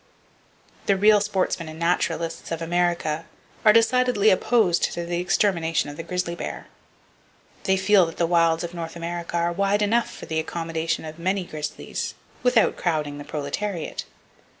The 0.87 0.97
real 0.97 1.21
sportsmen 1.21 1.69
and 1.69 1.77
naturalists 1.77 2.51
of 2.51 2.59
America 2.59 3.25
are 3.63 3.71
decidedly 3.71 4.31
opposed 4.31 4.81
to 4.91 5.05
the 5.05 5.19
extermination 5.19 5.91
of 5.91 5.95
the 5.97 6.01
grizzly 6.01 6.33
bear. 6.33 6.65
They 7.65 7.77
feel 7.77 8.07
that 8.07 8.17
the 8.17 8.25
wilds 8.25 8.63
of 8.63 8.73
North 8.73 8.95
America 8.95 9.37
are 9.37 9.51
wide 9.51 9.83
enough 9.83 10.09
for 10.11 10.25
the 10.25 10.39
accommodation 10.39 11.05
of 11.05 11.19
many 11.19 11.43
grizzlies, 11.43 12.15
without 12.41 12.77
crowding 12.77 13.19
the 13.19 13.23
proletariat. 13.23 14.05